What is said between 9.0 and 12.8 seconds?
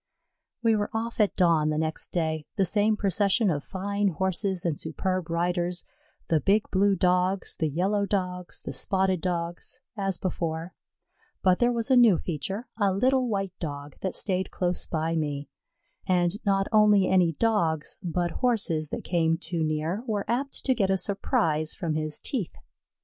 Dogs, as before; but there was a new feature,